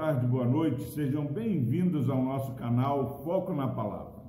tarde, 0.00 0.26
boa 0.26 0.46
noite, 0.46 0.82
sejam 0.92 1.26
bem-vindos 1.26 2.08
ao 2.08 2.24
nosso 2.24 2.54
canal 2.54 3.22
Foco 3.22 3.52
na 3.52 3.68
Palavra. 3.68 4.22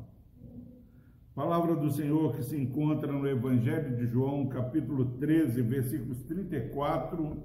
Palavra 1.33 1.77
do 1.77 1.89
Senhor 1.89 2.35
que 2.35 2.43
se 2.43 2.57
encontra 2.57 3.09
no 3.09 3.25
Evangelho 3.25 3.95
de 3.95 4.05
João, 4.05 4.49
capítulo 4.49 5.05
13, 5.17 5.61
versículos 5.61 6.21
34 6.23 7.41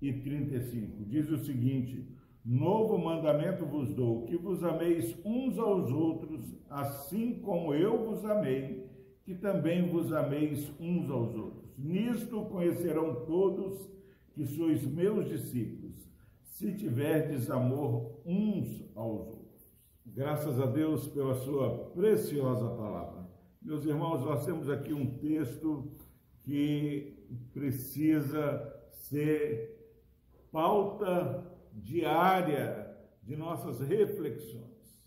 e 0.00 0.10
35. 0.10 1.04
Diz 1.04 1.28
o 1.28 1.36
seguinte: 1.36 2.08
Novo 2.42 2.96
mandamento 2.96 3.66
vos 3.66 3.92
dou, 3.92 4.24
que 4.24 4.38
vos 4.38 4.64
ameis 4.64 5.14
uns 5.22 5.58
aos 5.58 5.92
outros, 5.92 6.56
assim 6.70 7.42
como 7.42 7.74
eu 7.74 8.06
vos 8.06 8.24
amei, 8.24 8.90
que 9.22 9.34
também 9.34 9.86
vos 9.86 10.10
ameis 10.14 10.72
uns 10.80 11.10
aos 11.10 11.34
outros. 11.34 11.76
Nisto 11.76 12.40
conhecerão 12.46 13.26
todos 13.26 13.86
que 14.32 14.46
sois 14.46 14.82
meus 14.86 15.28
discípulos 15.28 15.79
se 16.60 16.74
tiverdes 16.74 17.50
amor 17.50 18.20
uns 18.22 18.84
aos 18.94 19.28
outros. 19.28 19.72
Graças 20.04 20.60
a 20.60 20.66
Deus 20.66 21.08
pela 21.08 21.34
sua 21.34 21.86
preciosa 21.94 22.68
palavra. 22.76 23.26
Meus 23.62 23.86
irmãos, 23.86 24.20
nós 24.20 24.44
temos 24.44 24.68
aqui 24.68 24.92
um 24.92 25.16
texto 25.16 25.90
que 26.42 27.16
precisa 27.54 28.78
ser 28.90 29.74
pauta 30.52 31.50
diária 31.72 32.94
de 33.22 33.34
nossas 33.36 33.80
reflexões. 33.80 35.00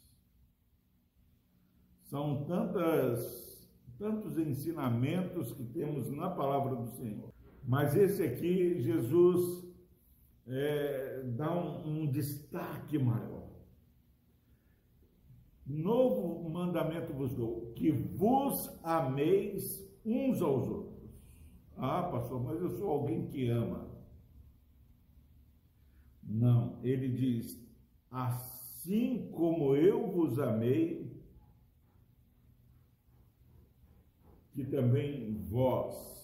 São 2.02 2.46
tantas, 2.46 3.70
tantos 4.00 4.40
ensinamentos 4.40 5.52
que 5.52 5.66
temos 5.66 6.10
na 6.10 6.32
palavra 6.32 6.76
do 6.78 6.88
Senhor. 6.88 7.32
Mas 7.64 7.96
esse 7.96 8.24
aqui, 8.24 8.82
Jesus 8.82 9.72
é, 10.48 11.22
dá 11.36 11.52
um, 11.54 12.04
um 12.04 12.12
destaque 12.12 12.98
maior. 12.98 13.44
Novo 15.66 16.50
mandamento 16.50 17.14
vos 17.14 17.34
dou, 17.34 17.72
que 17.74 17.92
vos 17.92 18.70
ameis 18.84 19.90
uns 20.06 20.42
aos 20.42 20.68
outros. 20.68 20.94
Ah, 21.78 22.04
pastor, 22.04 22.44
mas 22.44 22.62
eu 22.62 22.70
sou 22.72 22.90
alguém 22.90 23.28
que 23.28 23.48
ama. 23.50 23.90
Não, 26.22 26.80
ele 26.84 27.08
diz: 27.10 27.60
assim 28.12 29.30
como 29.32 29.76
eu 29.76 30.12
vos 30.12 30.38
amei, 30.38 31.12
que 34.52 34.66
também 34.66 35.34
vós 35.34 36.22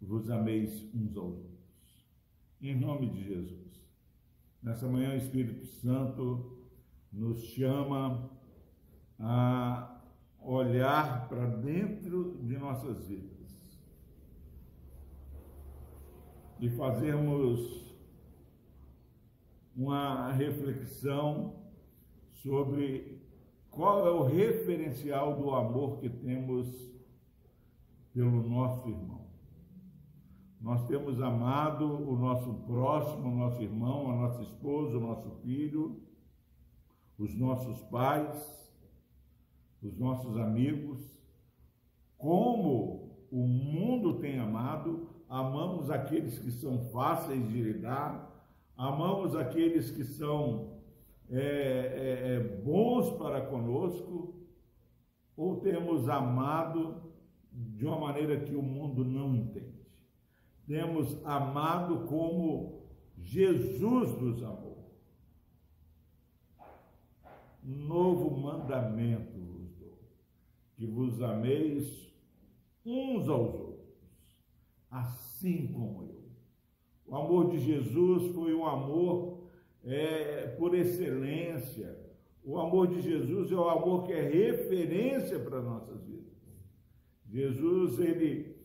vos 0.00 0.28
ameis 0.30 0.82
uns 0.94 1.16
aos 1.16 1.36
outros 1.36 1.53
em 2.68 2.80
nome 2.80 3.10
de 3.10 3.22
Jesus. 3.22 3.84
Nessa 4.62 4.88
manhã, 4.88 5.12
o 5.12 5.16
Espírito 5.16 5.66
Santo 5.66 6.66
nos 7.12 7.42
chama 7.42 8.30
a 9.18 10.02
olhar 10.40 11.28
para 11.28 11.46
dentro 11.46 12.38
de 12.42 12.56
nossas 12.56 13.06
vidas 13.06 13.34
e 16.58 16.70
fazermos 16.70 17.84
uma 19.76 20.32
reflexão 20.32 21.56
sobre 22.32 23.20
qual 23.70 24.06
é 24.06 24.10
o 24.10 24.22
referencial 24.22 25.36
do 25.36 25.50
amor 25.50 25.98
que 25.98 26.08
temos 26.08 26.68
pelo 28.14 28.48
nosso 28.48 28.88
irmão. 28.88 29.23
Nós 30.64 30.82
temos 30.86 31.20
amado 31.20 31.84
o 31.84 32.16
nosso 32.16 32.54
próximo, 32.66 33.28
o 33.28 33.36
nosso 33.36 33.62
irmão, 33.62 34.10
a 34.10 34.16
nossa 34.16 34.40
esposa, 34.40 34.96
o 34.96 35.00
nosso 35.00 35.30
filho, 35.42 36.00
os 37.18 37.34
nossos 37.34 37.82
pais, 37.82 38.72
os 39.82 39.98
nossos 39.98 40.38
amigos, 40.38 41.20
como 42.16 43.26
o 43.30 43.46
mundo 43.46 44.14
tem 44.20 44.38
amado, 44.38 45.06
amamos 45.28 45.90
aqueles 45.90 46.38
que 46.38 46.50
são 46.50 46.78
fáceis 46.88 47.46
de 47.46 47.60
lidar, 47.60 48.34
amamos 48.74 49.36
aqueles 49.36 49.90
que 49.90 50.02
são 50.02 50.78
é, 51.28 51.40
é, 51.40 52.36
é, 52.36 52.40
bons 52.40 53.10
para 53.18 53.42
conosco, 53.42 54.34
ou 55.36 55.60
temos 55.60 56.08
amado 56.08 57.12
de 57.52 57.84
uma 57.84 58.00
maneira 58.00 58.40
que 58.40 58.54
o 58.54 58.62
mundo 58.62 59.04
não 59.04 59.36
entende 59.36 59.83
temos 60.66 61.24
amado 61.24 62.06
como 62.06 62.84
Jesus 63.18 64.20
nos 64.20 64.42
amou. 64.42 64.74
Novo 67.62 68.36
mandamento 68.36 69.38
vos 69.38 69.74
dou, 69.76 69.98
que 70.76 70.86
vos 70.86 71.22
ameis 71.22 72.12
uns 72.84 73.28
aos 73.28 73.54
outros, 73.54 73.96
assim 74.90 75.66
como 75.68 76.04
eu. 76.04 76.24
O 77.06 77.16
amor 77.16 77.50
de 77.50 77.58
Jesus 77.58 78.34
foi 78.34 78.54
um 78.54 78.66
amor 78.66 79.48
é, 79.82 80.48
por 80.58 80.74
excelência. 80.74 81.98
O 82.42 82.58
amor 82.58 82.88
de 82.88 83.00
Jesus 83.00 83.50
é 83.50 83.54
o 83.54 83.68
amor 83.68 84.04
que 84.04 84.12
é 84.12 84.22
referência 84.22 85.38
para 85.38 85.62
nossas 85.62 86.02
vidas. 86.04 86.34
Jesus, 87.26 87.98
ele 87.98 88.56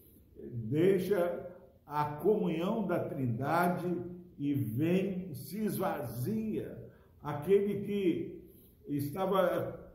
deixa 0.52 1.49
a 1.90 2.06
comunhão 2.06 2.86
da 2.86 3.00
Trindade 3.00 3.92
e 4.38 4.54
vem, 4.54 5.34
se 5.34 5.58
esvazia. 5.58 6.78
Aquele 7.22 7.84
que 7.84 8.44
estava 8.88 9.92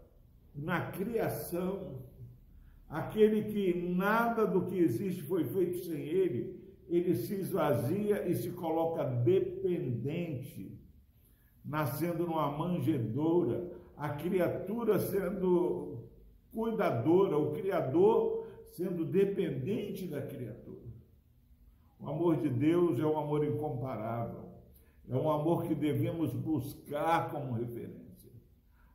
na 0.53 0.91
criação, 0.91 2.03
aquele 2.88 3.44
que 3.44 3.94
nada 3.94 4.44
do 4.44 4.66
que 4.66 4.77
existe 4.77 5.22
foi 5.22 5.44
feito 5.44 5.84
sem 5.84 6.03
ele, 6.03 6.60
ele 6.88 7.15
se 7.15 7.34
esvazia 7.34 8.28
e 8.28 8.34
se 8.34 8.50
coloca 8.50 9.04
dependente, 9.04 10.77
nascendo 11.65 12.27
numa 12.27 12.50
manjedoura, 12.50 13.72
a 13.97 14.09
criatura 14.10 14.99
sendo 14.99 16.04
cuidadora, 16.53 17.38
o 17.38 17.53
Criador 17.53 18.47
sendo 18.72 19.04
dependente 19.04 20.06
da 20.09 20.21
criatura. 20.21 20.84
O 22.00 22.09
amor 22.09 22.37
de 22.37 22.49
Deus 22.49 22.99
é 22.99 23.06
um 23.06 23.19
amor 23.19 23.44
incomparável. 23.44 24.44
É 25.09 25.16
um 25.16 25.31
amor 25.31 25.65
que 25.65 25.75
devemos 25.75 26.32
buscar 26.32 27.31
como 27.31 27.53
referência. 27.53 28.31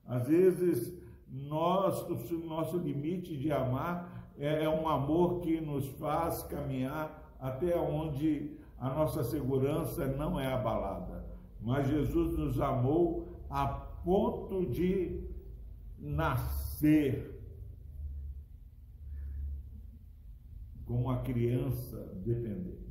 Às 0.06 0.28
vezes, 0.28 0.94
nós, 1.32 2.02
o 2.32 2.38
nosso 2.40 2.78
limite 2.78 3.38
de 3.38 3.52
amar 3.52 4.32
é, 4.38 4.64
é 4.64 4.70
um 4.70 4.88
amor 4.88 5.42
que 5.42 5.62
nos 5.62 5.88
faz 5.98 6.42
caminhar 6.44 7.36
até 7.40 7.78
onde 7.78 8.58
a 8.80 8.90
nossa 8.90 9.24
segurança 9.24 10.08
não 10.08 10.40
é 10.40 10.52
abalada. 10.52 11.26
Mas 11.62 11.88
Jesus 11.88 12.38
nos 12.38 12.60
amou 12.60 13.28
a 13.50 13.68
ponto 13.68 14.66
de 14.66 15.22
nascer 16.00 17.38
como 20.86 21.02
uma 21.02 21.22
criança 21.22 21.98
dependente. 22.26 22.89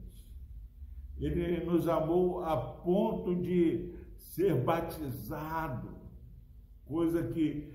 Ele 1.21 1.65
nos 1.65 1.89
amou 1.89 2.45
a 2.45 2.57
ponto 2.57 3.35
de 3.35 3.95
ser 4.17 4.55
batizado, 4.63 5.91
coisa 6.85 7.23
que 7.25 7.75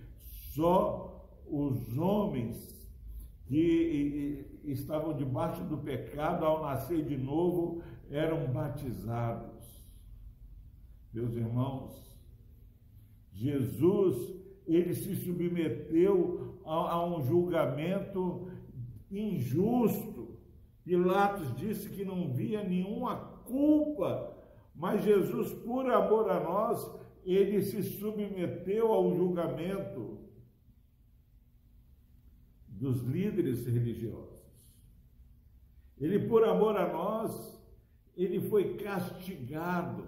só 0.54 1.28
os 1.46 1.98
homens 1.98 2.74
que 3.46 4.46
estavam 4.64 5.14
debaixo 5.14 5.64
do 5.66 5.78
pecado 5.78 6.46
ao 6.46 6.62
nascer 6.62 7.04
de 7.06 7.18
novo 7.18 7.84
eram 8.10 8.52
batizados. 8.52 9.52
Meus 11.14 11.36
irmãos, 11.36 12.18
Jesus, 13.32 14.34
ele 14.66 14.94
se 14.94 15.16
submeteu 15.16 16.60
a, 16.66 16.94
a 16.94 17.06
um 17.06 17.22
julgamento 17.22 18.48
injusto. 19.12 20.40
Pilatos 20.84 21.56
disse 21.56 21.90
que 21.90 22.04
não 22.04 22.34
via 22.34 22.64
nenhuma 22.64 23.33
culpa, 23.46 24.36
mas 24.76 25.04
Jesus, 25.04 25.54
por 25.64 25.90
amor 25.90 26.30
a 26.30 26.40
nós, 26.40 26.90
ele 27.24 27.62
se 27.62 27.82
submeteu 27.84 28.92
ao 28.92 29.16
julgamento 29.16 30.20
dos 32.68 33.02
líderes 33.04 33.66
religiosos. 33.66 34.34
Ele, 36.00 36.28
por 36.28 36.44
amor 36.44 36.76
a 36.76 36.92
nós, 36.92 37.62
ele 38.18 38.42
foi 38.50 38.76
castigado. 38.76 40.08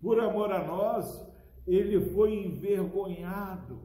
Por 0.00 0.18
amor 0.18 0.50
a 0.52 0.64
nós, 0.64 1.28
ele 1.66 2.00
foi 2.12 2.34
envergonhado. 2.46 3.78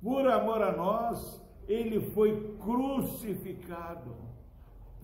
Por 0.00 0.26
amor 0.26 0.62
a 0.62 0.74
nós, 0.74 1.44
ele 1.68 2.00
foi 2.00 2.56
crucificado. 2.58 4.16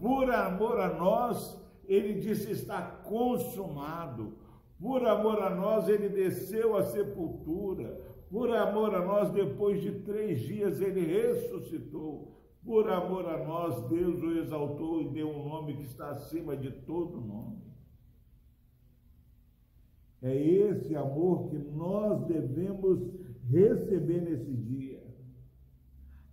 Por 0.01 0.31
amor 0.31 0.81
a 0.81 0.95
nós, 0.95 1.61
ele 1.89 2.21
disse: 2.21 2.51
está 2.51 2.83
consumado. 2.83 4.35
Por 4.81 5.07
amor 5.07 5.43
a 5.43 5.55
nós, 5.55 5.89
ele 5.89 6.09
desceu 6.09 6.77
à 6.77 6.83
sepultura. 6.83 8.01
Por 8.31 8.51
amor 8.55 8.95
a 8.95 9.05
nós, 9.05 9.31
depois 9.31 9.81
de 9.81 10.01
três 10.01 10.41
dias, 10.41 10.81
ele 10.81 11.01
ressuscitou. 11.01 12.37
Por 12.65 12.91
amor 12.91 13.27
a 13.27 13.45
nós, 13.45 13.89
Deus 13.89 14.21
o 14.21 14.39
exaltou 14.39 15.01
e 15.01 15.09
deu 15.09 15.31
um 15.31 15.49
nome 15.49 15.77
que 15.77 15.85
está 15.85 16.11
acima 16.11 16.57
de 16.57 16.71
todo 16.71 17.21
nome. 17.21 17.63
É 20.21 20.35
esse 20.35 20.97
amor 20.97 21.49
que 21.49 21.57
nós 21.57 22.27
devemos 22.27 23.01
receber 23.49 24.23
nesse 24.23 24.53
dia. 24.53 25.01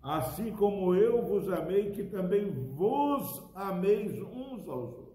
Assim 0.01 0.51
como 0.51 0.95
eu 0.95 1.23
vos 1.23 1.47
amei, 1.49 1.91
que 1.91 2.03
também 2.03 2.49
vos 2.49 3.49
ameis 3.53 4.19
uns 4.19 4.67
aos 4.67 4.93
outros. 4.95 5.12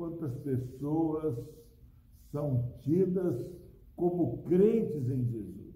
Quantas 0.00 0.34
pessoas 0.36 1.36
são 2.32 2.72
tidas 2.80 3.36
como 3.94 4.42
crentes 4.44 5.10
em 5.10 5.26
Jesus? 5.26 5.74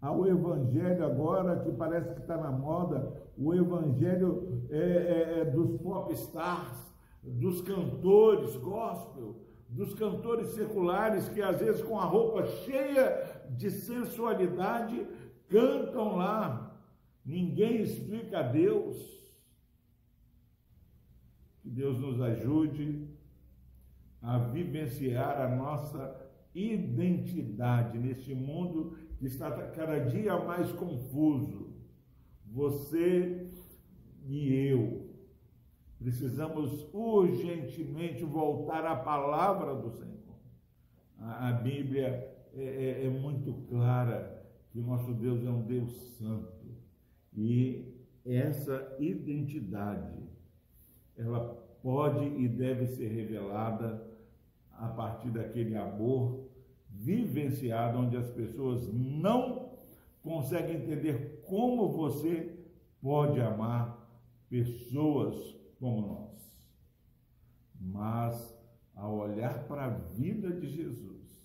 Há 0.00 0.10
o 0.10 0.26
evangelho 0.26 1.04
agora 1.04 1.60
que 1.60 1.70
parece 1.70 2.12
que 2.14 2.20
está 2.20 2.36
na 2.36 2.50
moda, 2.50 3.16
o 3.38 3.54
evangelho 3.54 4.66
é, 4.70 4.76
é, 4.76 5.38
é 5.38 5.44
dos 5.44 5.80
pop 5.80 6.12
stars, 6.14 6.92
dos 7.22 7.60
cantores 7.60 8.56
gospel, 8.56 9.36
dos 9.68 9.94
cantores 9.94 10.48
seculares 10.48 11.28
que 11.28 11.40
às 11.40 11.60
vezes 11.60 11.80
com 11.80 12.00
a 12.00 12.04
roupa 12.04 12.44
cheia 12.44 13.44
de 13.50 13.70
sensualidade 13.70 15.06
cantam 15.48 16.16
lá. 16.16 16.76
Ninguém 17.24 17.82
explica 17.82 18.40
a 18.40 18.42
Deus. 18.42 19.21
Que 21.62 21.70
Deus 21.70 21.98
nos 21.98 22.20
ajude 22.20 23.08
a 24.20 24.38
vivenciar 24.38 25.40
a 25.40 25.56
nossa 25.56 26.20
identidade 26.54 27.98
neste 27.98 28.34
mundo 28.34 28.96
que 29.18 29.26
está 29.26 29.50
cada 29.68 29.98
dia 30.00 30.36
mais 30.44 30.70
confuso. 30.72 31.72
Você 32.46 33.48
e 34.26 34.52
eu 34.52 35.10
precisamos 35.98 36.86
urgentemente 36.92 38.24
voltar 38.24 38.84
à 38.84 38.96
palavra 38.96 39.74
do 39.74 39.90
Senhor. 39.90 40.12
A, 41.18 41.48
a 41.48 41.52
Bíblia 41.52 42.08
é, 42.54 42.64
é, 42.64 43.06
é 43.06 43.08
muito 43.08 43.52
clara 43.68 44.44
que 44.70 44.80
nosso 44.80 45.12
Deus 45.14 45.44
é 45.44 45.50
um 45.50 45.62
Deus 45.62 45.92
santo 46.18 46.74
e 47.34 47.94
essa 48.24 48.96
identidade 48.98 50.31
ela 51.22 51.40
pode 51.82 52.24
e 52.24 52.48
deve 52.48 52.86
ser 52.86 53.08
revelada 53.08 54.06
a 54.72 54.88
partir 54.88 55.30
daquele 55.30 55.76
amor 55.76 56.48
vivenciado, 56.88 57.98
onde 57.98 58.16
as 58.16 58.30
pessoas 58.30 58.92
não 58.92 59.72
conseguem 60.22 60.76
entender 60.76 61.42
como 61.46 61.88
você 61.88 62.58
pode 63.00 63.40
amar 63.40 63.98
pessoas 64.48 65.56
como 65.78 66.06
nós. 66.06 66.32
Mas, 67.80 68.56
ao 68.94 69.16
olhar 69.16 69.66
para 69.66 69.86
a 69.86 69.88
vida 69.88 70.50
de 70.52 70.68
Jesus, 70.68 71.44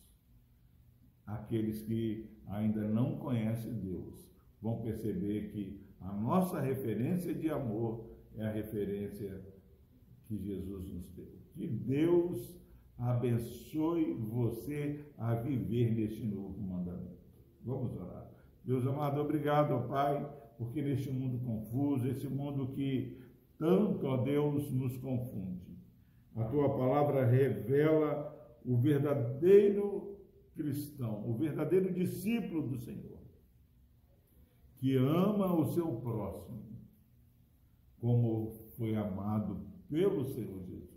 aqueles 1.25 1.81
que 1.81 2.29
ainda 2.47 2.81
não 2.81 3.17
conhecem 3.17 3.73
Deus 3.73 4.29
vão 4.61 4.81
perceber 4.81 5.49
que 5.49 5.81
a 5.99 6.11
nossa 6.11 6.59
referência 6.59 7.33
de 7.33 7.49
amor 7.49 8.05
é 8.35 8.45
a 8.45 8.51
referência 8.51 9.41
que 10.27 10.37
Jesus 10.37 10.91
nos 10.91 11.09
deu. 11.11 11.31
Que 11.53 11.67
Deus 11.67 12.59
abençoe 12.97 14.13
você 14.13 15.05
a 15.17 15.35
viver 15.35 15.93
neste 15.93 16.25
novo 16.25 16.59
mandamento. 16.61 17.17
Vamos 17.63 17.95
orar. 17.95 18.29
Deus 18.63 18.85
amado, 18.85 19.21
obrigado, 19.21 19.87
Pai, 19.87 20.29
porque 20.57 20.81
neste 20.81 21.09
mundo 21.11 21.43
confuso, 21.45 22.07
esse 22.07 22.27
mundo 22.27 22.67
que 22.73 23.17
tanto, 23.57 24.05
ó 24.05 24.17
Deus, 24.17 24.71
nos 24.71 24.97
confunde. 24.97 25.77
A 26.35 26.43
tua 26.43 26.69
palavra 26.77 27.25
revela 27.25 28.35
o 28.63 28.77
verdadeiro 28.77 30.17
cristão, 30.53 31.27
o 31.29 31.35
verdadeiro 31.35 31.93
discípulo 31.93 32.67
do 32.67 32.77
Senhor, 32.77 33.19
que 34.75 34.95
ama 34.95 35.53
o 35.53 35.65
seu 35.65 35.87
próximo, 36.01 36.63
como 37.99 38.51
foi 38.75 38.95
amado 38.95 39.66
pelo 39.89 40.25
Senhor 40.25 40.63
Jesus. 40.63 40.87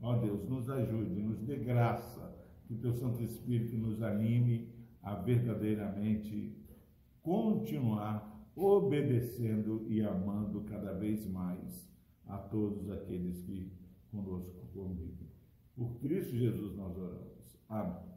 Ó 0.00 0.16
Deus, 0.18 0.48
nos 0.48 0.68
ajude, 0.68 1.22
nos 1.22 1.40
dê 1.40 1.56
graça, 1.56 2.34
que 2.66 2.74
o 2.74 2.78
teu 2.78 2.92
Santo 2.92 3.22
Espírito 3.22 3.76
nos 3.76 4.02
anime 4.02 4.68
a 5.02 5.14
verdadeiramente 5.14 6.56
continuar 7.22 8.34
obedecendo 8.56 9.84
e 9.88 10.02
amando 10.02 10.62
cada 10.62 10.92
vez 10.92 11.26
mais 11.26 11.90
a 12.26 12.38
todos 12.38 12.90
aqueles 12.90 13.42
que 13.42 13.72
conosco 14.10 14.66
convivem. 14.72 15.28
Por 15.74 15.98
Cristo 16.00 16.36
Jesus 16.36 16.74
nós 16.76 16.96
oramos. 16.96 17.58
Amém. 17.68 18.13